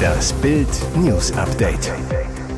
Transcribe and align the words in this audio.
Das 0.00 0.32
Bild 0.34 0.68
News 0.96 1.32
Update. 1.32 1.92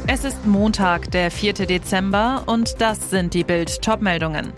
Es 0.06 0.24
ist 0.24 0.46
Montag, 0.46 1.10
der 1.10 1.30
4. 1.30 1.52
Dezember 1.52 2.42
und 2.46 2.80
das 2.80 3.10
sind 3.10 3.34
die 3.34 3.44
Bild 3.44 3.82
Topmeldungen. 3.82 4.52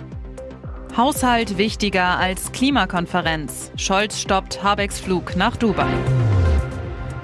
Haushalt 0.96 1.58
wichtiger 1.58 2.18
als 2.18 2.52
Klimakonferenz. 2.52 3.72
Scholz 3.76 4.20
stoppt 4.20 4.62
Habecks 4.62 5.00
Flug 5.00 5.36
nach 5.36 5.56
Dubai. 5.56 5.92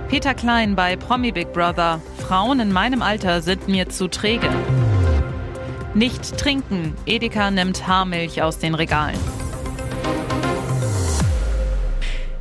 Peter 0.08 0.34
Klein 0.34 0.74
bei 0.74 0.96
Promi 0.96 1.32
Big 1.32 1.52
Brother. 1.52 2.00
Frauen 2.18 2.60
in 2.60 2.72
meinem 2.72 3.00
Alter 3.00 3.42
sind 3.42 3.68
mir 3.68 3.88
zu 3.88 4.08
träge. 4.08 4.50
Nicht 5.94 6.36
trinken. 6.36 6.94
Edeka 7.06 7.50
nimmt 7.50 7.86
Haarmilch 7.86 8.42
aus 8.42 8.58
den 8.58 8.74
Regalen. 8.74 9.39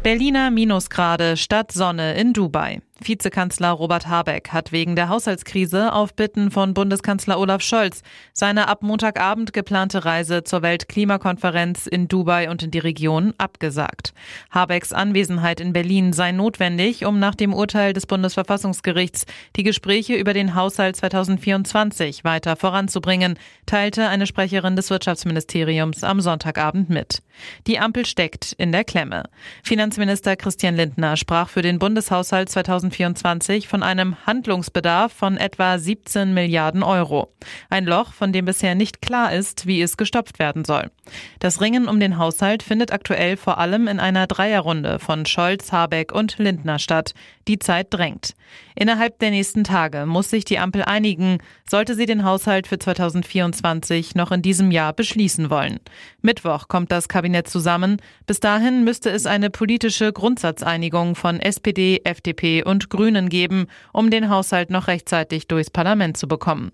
Berliner 0.02 0.50
Minusgrade 0.50 1.36
statt 1.36 1.74
Sonne 1.74 2.14
in 2.14 2.32
Dubai. 2.32 2.82
Vizekanzler 3.02 3.72
Robert 3.72 4.08
Habeck 4.08 4.50
hat 4.50 4.72
wegen 4.72 4.96
der 4.96 5.10
Haushaltskrise 5.10 5.94
auf 5.94 6.14
Bitten 6.14 6.52
von 6.52 6.74
Bundeskanzler 6.74 7.40
Olaf 7.40 7.62
Scholz 7.62 8.02
seine 8.34 8.68
ab 8.68 8.84
Montagabend 8.84 9.54
geplante 9.54 10.06
Reise 10.06 10.44
zur 10.44 10.62
Weltklimakonferenz 10.62 11.88
in 11.88 12.08
Dubai 12.08 12.50
und 12.50 12.64
in 12.64 12.72
die 12.72 12.80
Region 12.80 13.34
abgesagt. 13.38 14.14
Habecks 14.52 14.92
Anwesenheit 14.92 15.62
in 15.62 15.74
Berlin 15.74 16.14
sei 16.14 16.32
notwendig, 16.32 17.06
um 17.06 17.20
nach 17.20 17.36
dem 17.36 17.54
Urteil 17.54 17.94
des 17.94 18.06
Bundesverfassungsgerichts 18.06 19.26
die 19.56 19.64
Gespräche 19.64 20.16
über 20.16 20.34
den 20.34 20.56
Haushalt 20.56 20.96
2024 20.98 22.24
weiter 22.24 22.56
voranzubringen, 22.56 23.40
teilte 23.66 24.08
eine 24.08 24.28
Sprecherin 24.28 24.76
des 24.76 24.90
Wirtschaftsministeriums 24.90 26.04
am 26.04 26.22
Sonntagabend 26.22 26.90
mit. 26.90 27.22
Die 27.68 27.80
Ampel 27.80 28.06
steckt 28.06 28.54
in 28.54 28.72
der 28.72 28.84
Klemme. 28.84 29.24
Finanzminister 29.64 30.36
Christian 30.36 30.76
Lindner 30.76 31.16
sprach 31.16 31.50
für 31.50 31.62
den 31.62 31.80
Bundeshaushalt 31.80 32.50
2024 32.50 32.89
2024 32.92 33.68
von 33.68 33.84
einem 33.84 34.26
Handlungsbedarf 34.26 35.14
von 35.14 35.38
etwa 35.38 35.78
17 35.78 36.34
Milliarden 36.34 36.84
Euro. 36.84 37.34
Ein 37.70 37.86
Loch, 37.86 38.14
von 38.14 38.34
dem 38.34 38.46
bisher 38.46 38.76
nicht 38.76 39.02
klar 39.02 39.34
ist, 39.34 39.66
wie 39.66 39.82
es 39.82 39.98
gestopft 39.98 40.40
werden 40.40 40.66
soll. 40.66 40.92
Das 41.40 41.62
Ringen 41.62 41.88
um 41.88 42.00
den 42.00 42.18
Haushalt 42.18 42.64
findet 42.64 42.92
aktuell 42.92 43.38
vor 43.38 43.58
allem 43.58 43.88
in 43.88 44.00
einer 44.00 44.28
Dreierrunde 44.28 45.00
von 45.00 45.26
Scholz, 45.26 45.72
Habeck 45.72 46.12
und 46.12 46.38
Lindner 46.38 46.80
statt. 46.80 47.14
Die 47.48 47.60
Zeit 47.60 47.88
drängt. 47.90 48.36
Innerhalb 48.76 49.20
der 49.20 49.32
nächsten 49.32 49.64
Tage 49.64 50.06
muss 50.06 50.30
sich 50.30 50.46
die 50.46 50.60
Ampel 50.60 50.84
einigen, 50.84 51.40
sollte 51.70 51.96
sie 51.96 52.06
den 52.06 52.24
Haushalt 52.24 52.68
für 52.68 52.80
2024 52.80 54.16
noch 54.16 54.32
in 54.32 54.42
diesem 54.42 54.72
Jahr 54.72 54.94
beschließen 54.94 55.50
wollen. 55.50 55.80
Mittwoch 56.22 56.68
kommt 56.68 56.92
das 56.92 57.08
Kabinett 57.08 57.48
zusammen. 57.48 57.98
Bis 58.26 58.40
dahin 58.40 58.84
müsste 58.84 59.10
es 59.10 59.26
eine 59.26 59.50
politische 59.50 60.14
Grundsatzeinigung 60.14 61.16
von 61.16 61.40
SPD, 61.40 62.02
FDP 62.04 62.64
und 62.64 62.90
Grünen 62.90 63.30
geben, 63.30 63.68
um 63.94 64.10
den 64.10 64.30
Haushalt 64.30 64.70
noch 64.70 64.88
rechtzeitig 64.88 65.48
durchs 65.48 65.70
Parlament 65.70 66.18
zu 66.18 66.28
bekommen. 66.28 66.72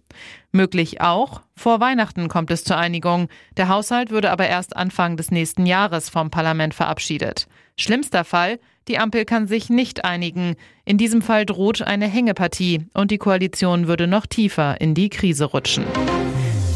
Möglich 0.55 1.01
auch, 1.01 1.41
vor 1.57 1.81
Weihnachten 1.81 2.29
kommt 2.29 2.49
es 2.49 2.63
zur 2.63 2.77
Einigung. 2.77 3.27
Der 3.57 3.67
Haushalt 3.67 4.09
würde 4.09 4.31
aber 4.31 4.47
erst 4.47 4.77
Anfang 4.77 5.17
des 5.17 5.29
nächsten 5.29 5.65
Jahres 5.65 6.09
vom 6.09 6.31
Parlament 6.31 6.73
verabschiedet. 6.73 7.47
Schlimmster 7.75 8.23
Fall, 8.23 8.59
die 8.87 8.97
Ampel 8.97 9.25
kann 9.25 9.47
sich 9.47 9.69
nicht 9.69 10.05
einigen. 10.05 10.55
In 10.85 10.97
diesem 10.97 11.21
Fall 11.21 11.45
droht 11.45 11.81
eine 11.81 12.07
Hängepartie 12.07 12.87
und 12.93 13.11
die 13.11 13.17
Koalition 13.17 13.89
würde 13.89 14.07
noch 14.07 14.27
tiefer 14.27 14.79
in 14.79 14.93
die 14.93 15.09
Krise 15.09 15.43
rutschen. 15.43 15.83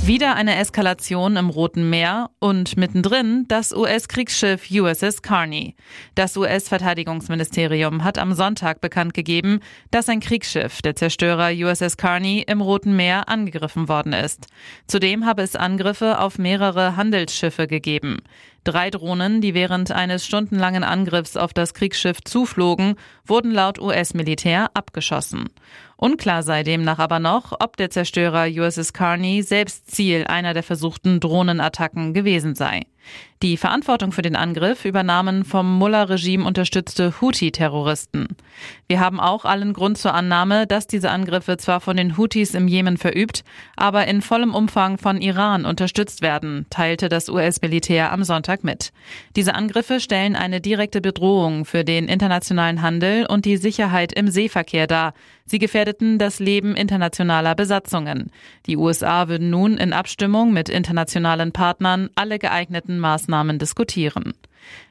Wieder 0.10 0.36
eine 0.36 0.56
Eskalation 0.56 1.36
im 1.36 1.52
Roten 1.52 1.88
Meer 1.88 2.32
und 2.40 2.78
mittendrin 2.78 3.46
das 3.48 3.72
US-Kriegsschiff 3.72 4.72
USS 4.72 5.22
Carney. 5.22 5.76
Das 6.16 6.36
US-Verteidigungsministerium 6.36 8.04
hat 8.04 8.18
am 8.18 8.34
Sonntag 8.34 8.82
bekannt 8.82 9.14
gegeben, 9.14 9.60
dass 9.92 10.10
ein 10.10 10.20
Kriegsschiff, 10.20 10.82
der 10.82 10.96
Zerstörer 10.96 11.52
USS 11.52 11.96
Carney, 11.96 12.44
im 12.48 12.60
Roten 12.60 12.96
Meer 12.96 13.30
angegriffen 13.30 13.88
worden 13.88 14.14
ist. 14.14 14.48
Zudem 14.88 15.28
habe 15.28 15.44
es 15.44 15.56
Angriffe 15.56 16.20
auf 16.20 16.40
mehrere 16.40 16.96
Handelsschiffe 16.96 17.68
gegeben. 17.68 18.18
Drei 18.64 18.90
Drohnen, 18.90 19.42
die 19.42 19.54
während 19.54 19.92
eines 19.92 20.26
stundenlangen 20.26 20.84
Angriffs 20.84 21.38
auf 21.38 21.54
das 21.54 21.74
Kriegsschiff 21.74 22.22
zuflogen, 22.24 22.96
wurden 23.26 23.52
laut 23.52 23.80
US-Militär 23.80 24.70
abgeschossen. 24.74 25.50
Unklar 25.96 26.44
sei 26.44 26.64
demnach 26.64 27.00
aber 27.00 27.20
noch, 27.20 27.54
ob 27.60 27.78
der 27.78 27.90
Zerstörer 27.90 28.48
USS 28.48 28.94
Carney 28.94 29.44
selbst 29.44 29.92
Ziel 29.92 30.26
einer 30.26 30.54
der 30.54 30.64
versuchten 30.64 31.20
Drohnenattacken 31.20 32.14
gewesen 32.14 32.56
sei. 32.56 32.84
Die 33.42 33.56
Verantwortung 33.56 34.12
für 34.12 34.22
den 34.22 34.36
Angriff 34.36 34.84
übernahmen 34.84 35.46
vom 35.46 35.78
Mullah-Regime 35.78 36.44
unterstützte 36.44 37.22
Houthi-Terroristen. 37.22 38.28
Wir 38.90 39.00
haben 39.00 39.22
auch 39.22 39.46
allen 39.46 39.72
Grund 39.72 39.98
zur 39.98 40.14
Annahme, 40.14 40.68
dass 40.68 40.88
diese 40.88 41.10
Angriffe 41.10 41.56
zwar 41.56 41.80
von 41.80 41.96
den 41.96 42.18
Houthis 42.18 42.54
im 42.54 42.68
Jemen 42.68 42.98
verübt, 42.98 43.46
aber 43.78 44.08
in 44.08 44.22
vollem 44.22 44.54
Umfang 44.54 44.98
von 44.98 45.22
Iran 45.22 45.64
unterstützt 45.64 46.22
werden, 46.22 46.66
teilte 46.70 47.08
das 47.08 47.30
US-Militär 47.30 48.12
am 48.12 48.26
Sonntag 48.26 48.66
mit. 48.66 48.92
Diese 49.38 49.56
Angriffe 49.56 50.02
stellen 50.02 50.36
eine 50.36 50.60
direkte 50.60 51.00
Bedrohung 51.00 51.64
für 51.64 51.86
den 51.86 52.10
internationalen 52.10 52.82
Handel 52.82 53.26
und 53.26 53.46
die 53.46 53.56
Sicherheit 53.56 54.12
im 54.12 54.28
Seeverkehr 54.28 54.86
dar. 54.86 55.14
Sie 55.46 55.60
gefährdeten 55.60 56.20
das 56.20 56.40
Leben 56.40 56.76
internationaler 56.76 57.56
Besatzungen. 57.56 58.32
Die 58.68 58.78
USA 58.78 59.30
würden 59.30 59.50
nun 59.50 59.78
in 59.78 59.94
Abstimmung 59.94 60.52
mit 60.54 60.68
internationalen 60.70 61.54
Partnern 61.54 62.10
alle 62.16 62.38
geeigneten 62.38 63.00
Maßnahmen 63.00 63.29
diskutieren. 63.60 64.34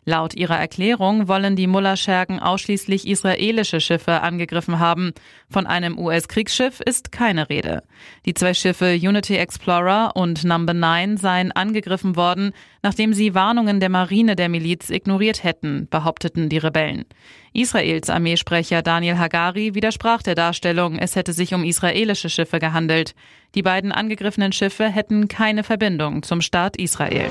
Laut 0.05 0.35
ihrer 0.35 0.59
Erklärung 0.59 1.29
wollen 1.29 1.55
die 1.55 1.67
Mullah-Schergen 1.67 2.41
ausschließlich 2.41 3.07
israelische 3.07 3.81
Schiffe 3.81 4.23
angegriffen 4.23 4.79
haben. 4.79 5.13
Von 5.51 5.67
einem 5.67 5.99
US-Kriegsschiff 5.99 6.81
ist 6.81 7.13
keine 7.13 7.51
Rede. 7.51 7.83
Die 8.25 8.35
zwei 8.35 8.55
Schiffe 8.55 8.95
Unity 8.95 9.37
Explorer 9.37 10.13
und 10.15 10.45
Number 10.45 10.73
9 10.73 11.19
seien 11.19 11.53
angegriffen 11.53 12.17
worden, 12.17 12.53
nachdem 12.83 13.13
sie 13.13 13.35
Warnungen 13.35 13.81
der 13.81 13.91
Marine 13.91 14.35
der 14.35 14.49
Miliz 14.49 14.89
ignoriert 14.89 15.45
hätten, 15.45 15.89
behaupteten 15.91 16.49
die 16.49 16.59
Rebellen. 16.59 17.05
Israels 17.53 18.09
Armeesprecher 18.09 18.83
Daniel 18.83 19.19
Hagari 19.19 19.75
widersprach 19.75 20.23
der 20.23 20.35
Darstellung, 20.35 20.99
es 20.99 21.17
hätte 21.17 21.33
sich 21.33 21.55
um 21.55 21.65
israelische 21.65 22.31
Schiffe 22.31 22.59
gehandelt. 22.59 23.15
Die 23.55 23.63
beiden 23.63 23.93
angegriffenen 23.93 24.53
Schiffe 24.53 24.89
hätten 24.89 25.29
keine 25.29 25.65
Verbindung 25.65 26.23
zum 26.23 26.41
Staat 26.41 26.77
Israel. 26.77 27.29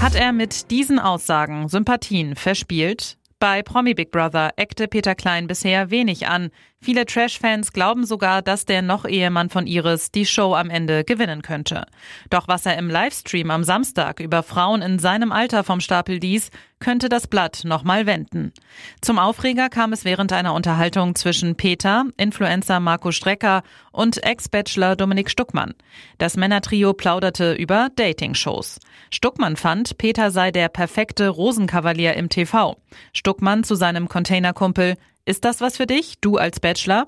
Hat 0.00 0.14
er 0.14 0.32
mit 0.32 0.70
diesen 0.70 0.98
Aussagen 0.98 1.68
Sympathien 1.68 2.36
verspielt? 2.36 3.16
Bei 3.38 3.62
Promi 3.62 3.94
Big 3.94 4.10
Brother 4.10 4.52
eckte 4.56 4.88
Peter 4.88 5.14
Klein 5.14 5.46
bisher 5.46 5.90
wenig 5.90 6.26
an. 6.26 6.50
Viele 6.82 7.06
Trash-Fans 7.06 7.72
glauben 7.72 8.04
sogar, 8.04 8.42
dass 8.42 8.64
der 8.64 8.82
Noch-Ehemann 8.82 9.50
von 9.50 9.66
Iris 9.66 10.12
die 10.12 10.26
Show 10.26 10.54
am 10.54 10.70
Ende 10.70 11.04
gewinnen 11.04 11.42
könnte. 11.42 11.86
Doch 12.30 12.48
was 12.48 12.66
er 12.66 12.76
im 12.76 12.90
Livestream 12.90 13.50
am 13.50 13.64
Samstag 13.64 14.20
über 14.20 14.42
Frauen 14.42 14.82
in 14.82 14.98
seinem 14.98 15.32
Alter 15.32 15.64
vom 15.64 15.80
Stapel 15.80 16.18
ließ, 16.18 16.50
könnte 16.78 17.08
das 17.08 17.26
Blatt 17.26 17.62
nochmal 17.64 18.06
wenden. 18.06 18.52
Zum 19.00 19.18
Aufreger 19.18 19.68
kam 19.70 19.92
es 19.92 20.04
während 20.04 20.32
einer 20.32 20.54
Unterhaltung 20.54 21.14
zwischen 21.14 21.56
Peter, 21.56 22.04
Influencer 22.18 22.78
Marco 22.78 23.10
Strecker 23.10 23.62
und 23.90 24.22
Ex-Bachelor 24.22 24.94
Dominik 24.94 25.30
Stuckmann. 25.30 25.74
Das 26.18 26.36
Männertrio 26.36 26.92
plauderte 26.92 27.54
über 27.54 27.88
Dating-Shows. 27.96 28.78
Stuckmann 29.10 29.56
fand, 29.56 29.96
Peter 29.96 30.30
sei 30.30 30.50
der 30.50 30.68
perfekte 30.68 31.30
Rosenkavalier 31.30 32.14
im 32.14 32.28
TV. 32.28 32.76
Stuckmann 33.12 33.64
zu 33.64 33.74
seinem 33.74 34.08
Containerkumpel, 34.08 34.96
ist 35.26 35.44
das 35.44 35.60
was 35.60 35.76
für 35.76 35.86
dich, 35.86 36.20
du 36.20 36.36
als 36.36 36.60
Bachelor? 36.60 37.06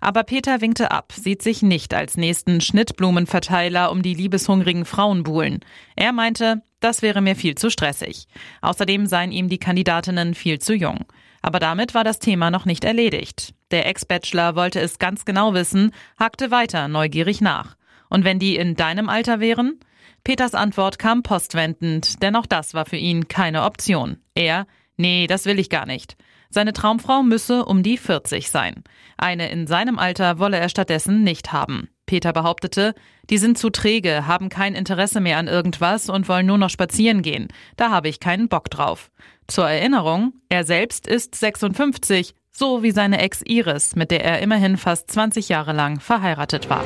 Aber 0.00 0.24
Peter 0.24 0.62
winkte 0.62 0.90
ab, 0.90 1.12
sieht 1.14 1.42
sich 1.42 1.62
nicht 1.62 1.92
als 1.92 2.16
nächsten 2.16 2.62
Schnittblumenverteiler 2.62 3.92
um 3.92 4.02
die 4.02 4.14
liebeshungrigen 4.14 4.86
Frauen 4.86 5.22
buhlen. 5.22 5.60
Er 5.94 6.12
meinte, 6.12 6.62
das 6.80 7.02
wäre 7.02 7.20
mir 7.20 7.36
viel 7.36 7.56
zu 7.56 7.70
stressig. 7.70 8.26
Außerdem 8.62 9.06
seien 9.06 9.32
ihm 9.32 9.50
die 9.50 9.58
Kandidatinnen 9.58 10.34
viel 10.34 10.58
zu 10.60 10.74
jung. 10.74 11.04
Aber 11.42 11.58
damit 11.60 11.94
war 11.94 12.04
das 12.04 12.18
Thema 12.18 12.50
noch 12.50 12.64
nicht 12.64 12.84
erledigt. 12.84 13.52
Der 13.70 13.86
Ex-Bachelor 13.86 14.56
wollte 14.56 14.80
es 14.80 14.98
ganz 14.98 15.26
genau 15.26 15.52
wissen, 15.52 15.92
hakte 16.18 16.50
weiter 16.50 16.88
neugierig 16.88 17.42
nach. 17.42 17.76
Und 18.08 18.24
wenn 18.24 18.38
die 18.38 18.56
in 18.56 18.76
deinem 18.76 19.10
Alter 19.10 19.40
wären? 19.40 19.78
Peters 20.24 20.54
Antwort 20.54 20.98
kam 20.98 21.22
postwendend, 21.22 22.22
denn 22.22 22.34
auch 22.34 22.46
das 22.46 22.72
war 22.72 22.86
für 22.86 22.96
ihn 22.96 23.28
keine 23.28 23.64
Option. 23.64 24.16
Er, 24.34 24.66
nee, 24.96 25.26
das 25.26 25.44
will 25.44 25.58
ich 25.58 25.68
gar 25.68 25.84
nicht. 25.84 26.16
Seine 26.50 26.72
Traumfrau 26.72 27.22
müsse 27.22 27.64
um 27.64 27.82
die 27.82 27.98
40 27.98 28.50
sein. 28.50 28.82
Eine 29.16 29.50
in 29.50 29.66
seinem 29.66 29.98
Alter 29.98 30.38
wolle 30.38 30.58
er 30.58 30.68
stattdessen 30.68 31.22
nicht 31.22 31.52
haben. 31.52 31.88
Peter 32.06 32.32
behauptete, 32.32 32.94
die 33.28 33.36
sind 33.36 33.58
zu 33.58 33.68
träge, 33.68 34.26
haben 34.26 34.48
kein 34.48 34.74
Interesse 34.74 35.20
mehr 35.20 35.36
an 35.36 35.46
irgendwas 35.46 36.08
und 36.08 36.28
wollen 36.28 36.46
nur 36.46 36.56
noch 36.56 36.70
spazieren 36.70 37.20
gehen. 37.20 37.48
Da 37.76 37.90
habe 37.90 38.08
ich 38.08 38.18
keinen 38.18 38.48
Bock 38.48 38.70
drauf. 38.70 39.10
Zur 39.46 39.68
Erinnerung, 39.68 40.32
er 40.48 40.64
selbst 40.64 41.06
ist 41.06 41.34
56, 41.34 42.34
so 42.50 42.82
wie 42.82 42.90
seine 42.92 43.20
Ex 43.20 43.42
Iris, 43.44 43.94
mit 43.94 44.10
der 44.10 44.24
er 44.24 44.40
immerhin 44.40 44.78
fast 44.78 45.10
20 45.10 45.50
Jahre 45.50 45.74
lang 45.74 46.00
verheiratet 46.00 46.70
war. 46.70 46.84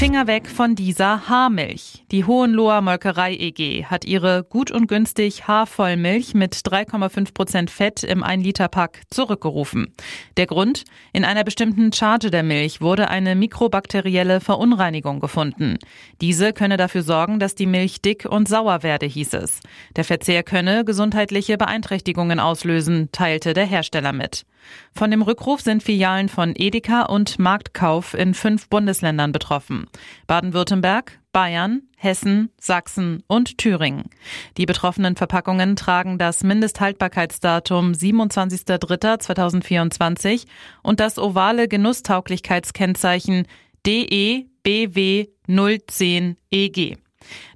Finger 0.00 0.26
weg 0.26 0.48
von 0.48 0.76
dieser 0.76 1.28
Haarmilch. 1.28 2.06
Die 2.10 2.24
Hohenloher 2.24 2.80
Molkerei 2.80 3.34
EG 3.34 3.84
hat 3.84 4.06
ihre 4.06 4.44
gut 4.44 4.70
und 4.70 4.86
günstig 4.86 5.46
Haarvollmilch 5.46 6.32
mit 6.32 6.54
3,5 6.54 7.34
Prozent 7.34 7.70
Fett 7.70 8.02
im 8.02 8.24
1-Liter-Pack 8.24 9.02
zurückgerufen. 9.10 9.92
Der 10.38 10.46
Grund? 10.46 10.84
In 11.12 11.26
einer 11.26 11.44
bestimmten 11.44 11.92
Charge 11.92 12.30
der 12.30 12.42
Milch 12.42 12.80
wurde 12.80 13.10
eine 13.10 13.34
mikrobakterielle 13.34 14.40
Verunreinigung 14.40 15.20
gefunden. 15.20 15.76
Diese 16.22 16.54
könne 16.54 16.78
dafür 16.78 17.02
sorgen, 17.02 17.38
dass 17.38 17.54
die 17.54 17.66
Milch 17.66 18.00
dick 18.00 18.24
und 18.24 18.48
sauer 18.48 18.82
werde, 18.82 19.04
hieß 19.04 19.34
es. 19.34 19.60
Der 19.96 20.04
Verzehr 20.04 20.42
könne 20.42 20.86
gesundheitliche 20.86 21.58
Beeinträchtigungen 21.58 22.40
auslösen, 22.40 23.10
teilte 23.12 23.52
der 23.52 23.66
Hersteller 23.66 24.14
mit. 24.14 24.46
Von 24.94 25.10
dem 25.10 25.22
Rückruf 25.22 25.60
sind 25.60 25.82
Filialen 25.82 26.28
von 26.28 26.54
Edeka 26.56 27.02
und 27.02 27.38
Marktkauf 27.38 28.14
in 28.14 28.34
fünf 28.34 28.68
Bundesländern 28.68 29.32
betroffen. 29.32 29.86
Baden-Württemberg, 30.26 31.20
Bayern, 31.32 31.82
Hessen, 31.96 32.50
Sachsen 32.60 33.22
und 33.26 33.56
Thüringen. 33.58 34.10
Die 34.56 34.66
betroffenen 34.66 35.16
Verpackungen 35.16 35.74
tragen 35.76 36.18
das 36.18 36.42
Mindesthaltbarkeitsdatum 36.42 37.92
27.03.2024 37.92 40.46
und 40.82 40.98
das 41.00 41.18
ovale 41.18 41.68
Genusstauglichkeitskennzeichen 41.68 43.46
DEBW 43.86 45.28
010 45.46 46.36
EG. 46.50 46.96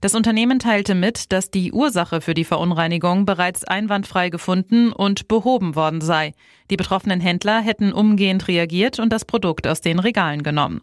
Das 0.00 0.14
Unternehmen 0.14 0.58
teilte 0.58 0.94
mit, 0.94 1.32
dass 1.32 1.50
die 1.50 1.72
Ursache 1.72 2.20
für 2.20 2.34
die 2.34 2.44
Verunreinigung 2.44 3.25
bereits 3.25 3.64
einwandfrei 3.64 4.28
gefunden 4.28 4.93
und 4.93 5.28
behoben 5.28 5.75
worden 5.75 6.00
sei. 6.00 6.32
Die 6.70 6.76
betroffenen 6.76 7.20
Händler 7.20 7.61
hätten 7.61 7.93
umgehend 7.93 8.49
reagiert 8.49 8.99
und 8.99 9.12
das 9.12 9.25
Produkt 9.25 9.66
aus 9.66 9.81
den 9.81 9.99
Regalen 9.99 10.43
genommen. 10.43 10.81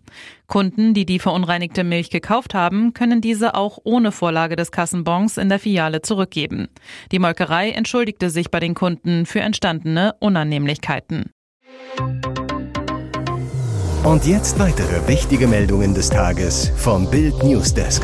Kunden, 0.47 0.93
die 0.93 1.05
die 1.05 1.19
verunreinigte 1.19 1.83
Milch 1.83 2.09
gekauft 2.09 2.53
haben, 2.53 2.93
können 2.93 3.21
diese 3.21 3.55
auch 3.55 3.79
ohne 3.83 4.11
Vorlage 4.11 4.55
des 4.55 4.71
Kassenbons 4.71 5.37
in 5.37 5.49
der 5.49 5.59
Filiale 5.59 6.01
zurückgeben. 6.01 6.67
Die 7.11 7.19
Molkerei 7.19 7.71
entschuldigte 7.71 8.29
sich 8.29 8.51
bei 8.51 8.59
den 8.59 8.73
Kunden 8.73 9.25
für 9.25 9.41
entstandene 9.41 10.15
Unannehmlichkeiten. 10.19 11.31
Und 14.03 14.25
jetzt 14.25 14.57
weitere 14.57 15.07
wichtige 15.07 15.47
Meldungen 15.47 15.93
des 15.93 16.09
Tages 16.09 16.71
vom 16.75 17.09
Bild 17.09 17.43
Newsdesk. 17.43 18.03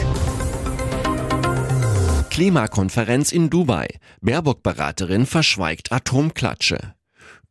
Klimakonferenz 2.37 3.31
in 3.31 3.49
Dubai. 3.49 3.87
Baerbock-Beraterin 4.21 5.25
verschweigt 5.25 5.91
Atomklatsche. 5.91 6.93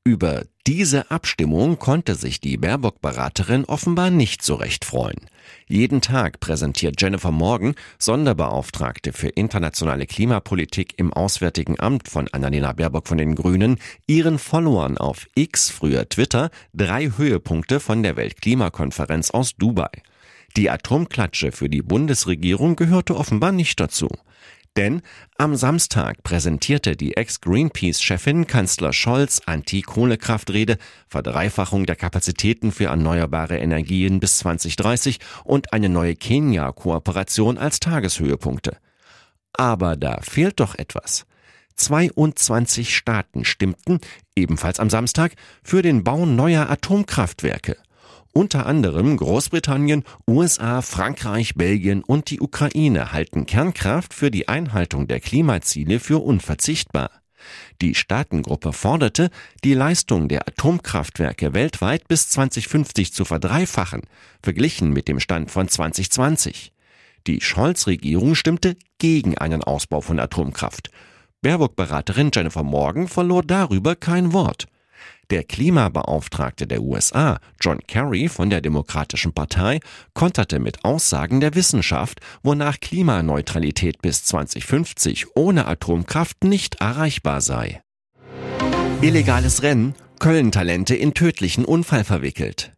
Über 0.04 0.44
diese 0.64 1.10
Abstimmung 1.10 1.80
konnte 1.80 2.14
sich 2.14 2.40
die 2.40 2.56
Baerbock-Beraterin 2.56 3.64
offenbar 3.64 4.10
nicht 4.10 4.44
so 4.44 4.54
recht 4.54 4.84
freuen. 4.84 5.18
Jeden 5.66 6.02
Tag 6.02 6.38
präsentiert 6.38 7.02
Jennifer 7.02 7.32
Morgan, 7.32 7.74
Sonderbeauftragte 7.98 9.12
für 9.12 9.26
internationale 9.26 10.06
Klimapolitik 10.06 10.94
im 10.98 11.12
Auswärtigen 11.12 11.80
Amt 11.80 12.08
von 12.08 12.28
Annalena 12.28 12.72
Baerbock 12.72 13.08
von 13.08 13.18
den 13.18 13.34
Grünen, 13.34 13.80
ihren 14.06 14.38
Followern 14.38 14.98
auf 14.98 15.26
X, 15.34 15.68
früher 15.68 16.08
Twitter, 16.08 16.50
drei 16.74 17.10
Höhepunkte 17.16 17.80
von 17.80 18.04
der 18.04 18.14
Weltklimakonferenz 18.14 19.32
aus 19.32 19.56
Dubai. 19.56 19.90
Die 20.56 20.70
Atomklatsche 20.70 21.50
für 21.50 21.68
die 21.68 21.82
Bundesregierung 21.82 22.76
gehörte 22.76 23.16
offenbar 23.16 23.50
nicht 23.50 23.80
dazu. 23.80 24.08
Denn 24.76 25.00
am 25.38 25.56
Samstag 25.56 26.22
präsentierte 26.22 26.96
die 26.96 27.16
Ex-Greenpeace-Chefin 27.16 28.46
Kanzler 28.46 28.92
Scholz 28.92 29.40
Anti-Kohlekraftrede, 29.46 30.76
Verdreifachung 31.08 31.86
der 31.86 31.96
Kapazitäten 31.96 32.72
für 32.72 32.86
erneuerbare 32.86 33.56
Energien 33.56 34.20
bis 34.20 34.38
2030 34.38 35.18
und 35.44 35.72
eine 35.72 35.88
neue 35.88 36.14
Kenia-Kooperation 36.14 37.56
als 37.56 37.80
Tageshöhepunkte. 37.80 38.76
Aber 39.54 39.96
da 39.96 40.20
fehlt 40.20 40.60
doch 40.60 40.74
etwas. 40.74 41.24
22 41.76 42.94
Staaten 42.94 43.44
stimmten, 43.44 44.00
ebenfalls 44.34 44.78
am 44.78 44.90
Samstag, 44.90 45.32
für 45.62 45.80
den 45.80 46.04
Bau 46.04 46.26
neuer 46.26 46.68
Atomkraftwerke 46.68 47.76
unter 48.36 48.66
anderem 48.66 49.16
Großbritannien, 49.16 50.04
USA, 50.28 50.82
Frankreich, 50.82 51.54
Belgien 51.54 52.04
und 52.04 52.28
die 52.28 52.40
Ukraine 52.42 53.12
halten 53.12 53.46
Kernkraft 53.46 54.12
für 54.12 54.30
die 54.30 54.46
Einhaltung 54.46 55.08
der 55.08 55.20
Klimaziele 55.20 55.98
für 56.00 56.22
unverzichtbar. 56.22 57.10
Die 57.80 57.94
Staatengruppe 57.94 58.74
forderte, 58.74 59.30
die 59.64 59.72
Leistung 59.72 60.28
der 60.28 60.46
Atomkraftwerke 60.46 61.54
weltweit 61.54 62.08
bis 62.08 62.28
2050 62.28 63.14
zu 63.14 63.24
verdreifachen, 63.24 64.02
verglichen 64.42 64.92
mit 64.92 65.08
dem 65.08 65.18
Stand 65.18 65.50
von 65.50 65.68
2020. 65.68 66.72
Die 67.26 67.40
Scholz-Regierung 67.40 68.34
stimmte 68.34 68.76
gegen 68.98 69.38
einen 69.38 69.64
Ausbau 69.64 70.02
von 70.02 70.20
Atomkraft. 70.20 70.90
Baerbock-Beraterin 71.40 72.30
Jennifer 72.34 72.62
Morgan 72.62 73.08
verlor 73.08 73.42
darüber 73.42 73.96
kein 73.96 74.34
Wort. 74.34 74.66
Der 75.30 75.42
Klimabeauftragte 75.42 76.68
der 76.68 76.82
USA, 76.82 77.40
John 77.60 77.80
Kerry 77.86 78.28
von 78.28 78.48
der 78.48 78.60
Demokratischen 78.60 79.32
Partei, 79.32 79.80
konterte 80.14 80.60
mit 80.60 80.84
Aussagen 80.84 81.40
der 81.40 81.56
Wissenschaft, 81.56 82.20
wonach 82.44 82.78
Klimaneutralität 82.78 84.00
bis 84.02 84.24
2050 84.24 85.34
ohne 85.34 85.66
Atomkraft 85.66 86.44
nicht 86.44 86.76
erreichbar 86.76 87.40
sei. 87.40 87.82
Illegales 89.00 89.62
Rennen, 89.62 89.94
Köln-Talente 90.20 90.94
in 90.94 91.12
tödlichen 91.12 91.64
Unfall 91.64 92.04
verwickelt. 92.04 92.75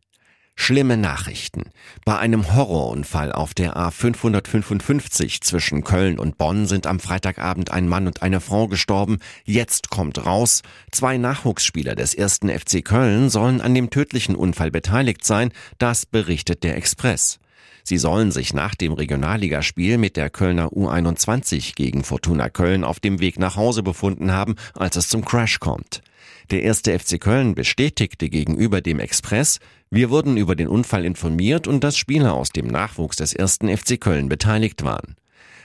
Schlimme 0.60 0.96
Nachrichten. 0.96 1.70
Bei 2.04 2.18
einem 2.18 2.52
Horrorunfall 2.52 3.30
auf 3.32 3.54
der 3.54 3.76
A555 3.76 5.40
zwischen 5.40 5.84
Köln 5.84 6.18
und 6.18 6.36
Bonn 6.36 6.66
sind 6.66 6.86
am 6.88 6.98
Freitagabend 6.98 7.70
ein 7.70 7.88
Mann 7.88 8.08
und 8.08 8.22
eine 8.22 8.40
Frau 8.40 8.66
gestorben. 8.66 9.18
Jetzt 9.44 9.88
kommt 9.88 10.26
raus, 10.26 10.62
zwei 10.90 11.16
Nachwuchsspieler 11.16 11.94
des 11.94 12.12
ersten 12.12 12.50
FC 12.50 12.84
Köln 12.84 13.30
sollen 13.30 13.60
an 13.60 13.72
dem 13.72 13.88
tödlichen 13.88 14.34
Unfall 14.34 14.72
beteiligt 14.72 15.24
sein. 15.24 15.52
Das 15.78 16.04
berichtet 16.04 16.64
der 16.64 16.76
Express. 16.76 17.38
Sie 17.84 17.96
sollen 17.96 18.32
sich 18.32 18.52
nach 18.52 18.74
dem 18.74 18.92
Regionalligaspiel 18.92 19.96
mit 19.96 20.16
der 20.16 20.28
Kölner 20.28 20.72
U21 20.72 21.76
gegen 21.76 22.02
Fortuna 22.02 22.50
Köln 22.50 22.82
auf 22.82 22.98
dem 22.98 23.20
Weg 23.20 23.38
nach 23.38 23.54
Hause 23.54 23.84
befunden 23.84 24.32
haben, 24.32 24.56
als 24.74 24.96
es 24.96 25.08
zum 25.08 25.24
Crash 25.24 25.60
kommt. 25.60 26.02
Der 26.50 26.62
erste 26.62 26.98
FC 26.98 27.20
Köln 27.20 27.54
bestätigte 27.54 28.28
gegenüber 28.28 28.80
dem 28.80 29.00
Express, 29.00 29.58
wir 29.90 30.10
wurden 30.10 30.36
über 30.36 30.54
den 30.54 30.68
Unfall 30.68 31.04
informiert 31.04 31.66
und 31.66 31.82
dass 31.84 31.96
Spieler 31.96 32.34
aus 32.34 32.50
dem 32.50 32.66
Nachwuchs 32.66 33.16
des 33.16 33.32
ersten 33.32 33.74
FC 33.74 34.00
Köln 34.00 34.28
beteiligt 34.28 34.84
waren. 34.84 35.16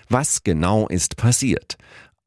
Was 0.09 0.43
genau 0.43 0.87
ist 0.87 1.17
passiert? 1.17 1.77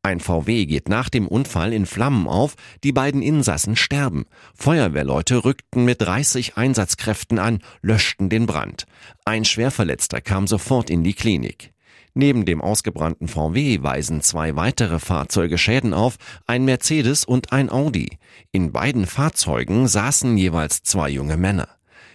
Ein 0.03 0.21
VW 0.21 0.67
geht 0.67 0.88
nach 0.88 1.09
dem 1.09 1.27
Unfall 1.27 1.73
in 1.73 1.85
Flammen 1.85 2.29
auf, 2.29 2.55
die 2.85 2.93
beiden 2.93 3.23
Insassen 3.23 3.75
sterben. 3.75 4.27
Feuerwehrleute 4.55 5.44
rückten 5.44 5.85
mit 5.85 6.00
30 6.00 6.57
Einsatzkräften 6.57 7.40
an, 7.40 7.59
löschten 7.83 8.28
den 8.28 8.47
Brand. 8.47 8.87
Ein 9.25 9.45
Schwerverletzter 9.45 10.21
kam 10.21 10.47
sofort 10.47 10.90
in 10.90 11.02
die 11.02 11.14
Klinik. 11.14 11.73
Neben 12.18 12.46
dem 12.46 12.62
ausgebrannten 12.62 13.28
VW 13.28 13.82
weisen 13.82 14.23
zwei 14.23 14.56
weitere 14.56 14.99
Fahrzeuge 15.00 15.58
Schäden 15.58 15.92
auf, 15.92 16.16
ein 16.46 16.64
Mercedes 16.64 17.26
und 17.26 17.52
ein 17.52 17.68
Audi. 17.68 18.16
In 18.52 18.73
beiden 18.73 19.04
Fahrzeugen 19.04 19.87
saßen 19.87 20.38
jeweils 20.38 20.82
zwei 20.82 21.11
junge 21.11 21.37
Männer. 21.37 21.68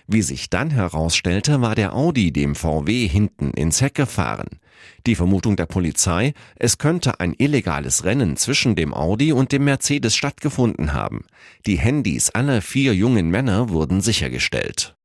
Wie 0.08 0.24
sich 0.24 0.50
dann 0.50 0.72
herausstellte, 0.72 1.62
war 1.62 1.75
der 1.75 1.96
Audi 1.96 2.34
dem 2.34 2.55
VW 2.55 3.08
hinten 3.08 3.51
ins 3.51 3.79
Heck 3.81 3.93
gefahren. 3.93 4.60
Die 5.05 5.13
Vermutung 5.13 5.55
der 5.55 5.67
Polizei, 5.67 6.34
es 6.55 6.79
könnte 6.79 7.20
ein 7.20 7.36
illegales 7.38 8.03
Rennen 8.03 8.38
zwischen 8.38 8.75
dem 8.75 8.96
Audi 8.96 9.31
und 9.34 9.51
dem 9.51 9.65
Mercedes 9.65 10.15
stattgefunden 10.15 10.93
haben. 10.93 11.25
Die 11.67 11.77
Handys 11.77 12.31
aller 12.31 12.63
vier 12.63 12.96
jungen 12.96 13.29
Männer 13.29 13.70
wurden 13.70 14.01
sichergestellt. 14.01 14.96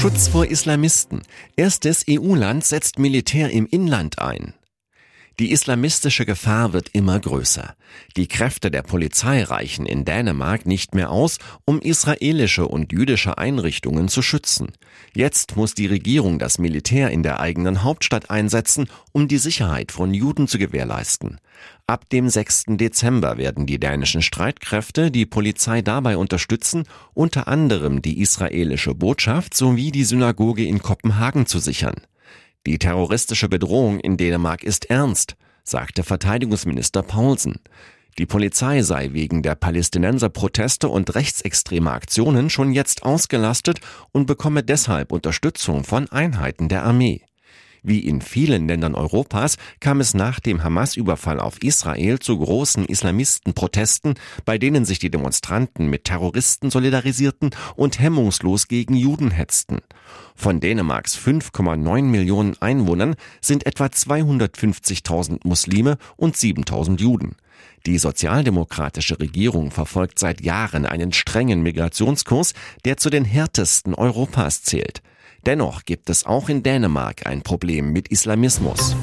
Schutz 0.00 0.28
vor 0.28 0.46
Islamisten. 0.46 1.20
Erstes 1.56 2.06
EU-Land 2.08 2.64
setzt 2.64 2.98
Militär 2.98 3.50
im 3.50 3.66
Inland 3.66 4.18
ein. 4.18 4.54
Die 5.38 5.52
islamistische 5.52 6.26
Gefahr 6.26 6.72
wird 6.72 6.90
immer 6.92 7.18
größer. 7.18 7.74
Die 8.16 8.28
Kräfte 8.28 8.70
der 8.70 8.82
Polizei 8.82 9.42
reichen 9.42 9.86
in 9.86 10.04
Dänemark 10.04 10.66
nicht 10.66 10.94
mehr 10.94 11.10
aus, 11.10 11.38
um 11.64 11.80
israelische 11.80 12.66
und 12.66 12.92
jüdische 12.92 13.38
Einrichtungen 13.38 14.08
zu 14.08 14.22
schützen. 14.22 14.72
Jetzt 15.14 15.56
muss 15.56 15.74
die 15.74 15.86
Regierung 15.86 16.38
das 16.38 16.58
Militär 16.58 17.10
in 17.10 17.22
der 17.22 17.40
eigenen 17.40 17.82
Hauptstadt 17.82 18.30
einsetzen, 18.30 18.88
um 19.12 19.28
die 19.28 19.38
Sicherheit 19.38 19.92
von 19.92 20.12
Juden 20.12 20.48
zu 20.48 20.58
gewährleisten. 20.58 21.38
Ab 21.86 22.08
dem 22.10 22.28
6. 22.28 22.64
Dezember 22.68 23.36
werden 23.36 23.66
die 23.66 23.80
dänischen 23.80 24.22
Streitkräfte 24.22 25.10
die 25.10 25.26
Polizei 25.26 25.82
dabei 25.82 26.16
unterstützen, 26.16 26.84
unter 27.14 27.48
anderem 27.48 28.02
die 28.02 28.20
israelische 28.20 28.94
Botschaft 28.94 29.54
sowie 29.54 29.90
die 29.90 30.04
Synagoge 30.04 30.64
in 30.64 30.80
Kopenhagen 30.80 31.46
zu 31.46 31.58
sichern. 31.58 32.02
Die 32.66 32.78
terroristische 32.78 33.48
Bedrohung 33.48 34.00
in 34.00 34.16
Dänemark 34.16 34.62
ist 34.62 34.90
ernst, 34.90 35.36
sagte 35.64 36.02
Verteidigungsminister 36.02 37.02
Paulsen. 37.02 37.60
Die 38.18 38.26
Polizei 38.26 38.82
sei 38.82 39.12
wegen 39.12 39.42
der 39.42 39.54
Palästinenser-Proteste 39.54 40.88
und 40.88 41.14
rechtsextremer 41.14 41.92
Aktionen 41.92 42.50
schon 42.50 42.72
jetzt 42.72 43.02
ausgelastet 43.02 43.80
und 44.12 44.26
bekomme 44.26 44.62
deshalb 44.62 45.12
Unterstützung 45.12 45.84
von 45.84 46.08
Einheiten 46.10 46.68
der 46.68 46.84
Armee. 46.84 47.22
Wie 47.82 48.00
in 48.00 48.20
vielen 48.20 48.68
Ländern 48.68 48.94
Europas 48.94 49.56
kam 49.80 50.00
es 50.00 50.14
nach 50.14 50.40
dem 50.40 50.62
Hamas-Überfall 50.62 51.40
auf 51.40 51.62
Israel 51.62 52.18
zu 52.18 52.38
großen 52.38 52.84
Islamistenprotesten, 52.84 54.14
bei 54.44 54.58
denen 54.58 54.84
sich 54.84 54.98
die 54.98 55.10
Demonstranten 55.10 55.88
mit 55.88 56.04
Terroristen 56.04 56.70
solidarisierten 56.70 57.50
und 57.76 57.98
hemmungslos 57.98 58.68
gegen 58.68 58.94
Juden 58.96 59.30
hetzten. 59.30 59.78
Von 60.34 60.60
Dänemarks 60.60 61.16
5,9 61.18 62.02
Millionen 62.02 62.56
Einwohnern 62.60 63.14
sind 63.40 63.66
etwa 63.66 63.86
250.000 63.86 65.40
Muslime 65.44 65.96
und 66.16 66.36
7.000 66.36 67.00
Juden. 67.00 67.36
Die 67.86 67.98
sozialdemokratische 67.98 69.18
Regierung 69.20 69.70
verfolgt 69.70 70.18
seit 70.18 70.42
Jahren 70.42 70.84
einen 70.84 71.12
strengen 71.12 71.62
Migrationskurs, 71.62 72.52
der 72.84 72.98
zu 72.98 73.08
den 73.08 73.24
härtesten 73.24 73.94
Europas 73.94 74.62
zählt. 74.62 75.02
Dennoch 75.46 75.84
gibt 75.84 76.10
es 76.10 76.26
auch 76.26 76.48
in 76.48 76.62
Dänemark 76.62 77.26
ein 77.26 77.42
Problem 77.42 77.92
mit 77.92 78.08
Islamismus. 78.08 78.96